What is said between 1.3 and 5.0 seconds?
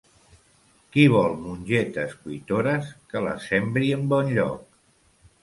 mongetes cuitores, que les sembri en bon lloc.